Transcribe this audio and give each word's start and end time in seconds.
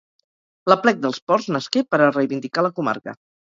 L'aplec 0.73 1.03
dels 1.03 1.19
Ports 1.29 1.49
nasqué 1.57 1.85
per 1.93 2.01
a 2.07 2.11
reivindicar 2.19 2.67
la 2.71 2.75
comarca 2.81 3.19